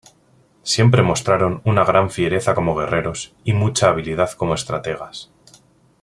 Siempre 0.63 1.03
mostraron 1.03 1.61
una 1.63 1.83
gran 1.83 2.09
fiereza 2.09 2.55
como 2.55 2.73
guerreros 2.73 3.35
y 3.43 3.53
mucha 3.53 3.89
habilidad 3.89 4.31
como 4.31 4.55
estrategas. 4.55 5.29